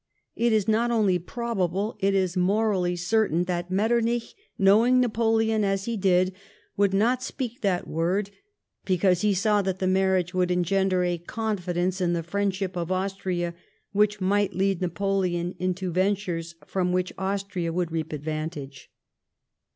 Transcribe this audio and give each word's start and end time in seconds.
It 0.35 0.51
is 0.51 0.67
not 0.67 0.89
only 0.89 1.19
probable, 1.19 1.95
it 1.99 2.15
is 2.15 2.35
morally 2.35 2.95
certain, 2.95 3.43
that 3.43 3.69
Metternich, 3.69 4.33
knowing 4.57 4.99
Napoleon 4.99 5.63
as 5.63 5.85
he 5.85 5.95
did, 5.95 6.33
would 6.75 6.91
not 6.91 7.21
speak 7.21 7.61
that 7.61 7.87
word 7.87 8.31
because 8.83 9.21
he 9.21 9.35
saw 9.35 9.61
that 9.61 9.77
the 9.77 9.85
marriage 9.85 10.33
would 10.33 10.49
engender 10.49 11.03
a 11.03 11.19
confidence 11.19 12.01
in 12.01 12.13
the 12.13 12.23
friendship 12.23 12.75
of 12.75 12.91
Austria 12.91 13.53
which 13.91 14.19
might 14.19 14.55
lead 14.55 14.81
Napoleon 14.81 15.53
into 15.59 15.91
ventures 15.91 16.55
from 16.65 16.91
Avhich 16.91 17.11
Austria 17.19 17.71
would 17.71 17.91
reap 17.91 18.11
advantage. 18.11 18.89